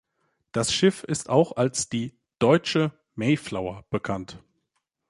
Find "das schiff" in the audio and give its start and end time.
0.51-1.03